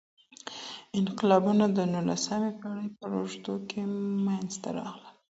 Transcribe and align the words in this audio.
انقلابونه 1.01 1.65
د 1.77 1.79
نولسمې 1.93 2.51
پیړۍ 2.59 2.87
په 2.97 3.05
اوږدو 3.15 3.53
کي 3.69 3.81
منځته 4.25 4.69
راغلل. 4.79 5.13